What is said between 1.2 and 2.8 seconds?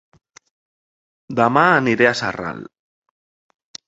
Dema aniré a Sarral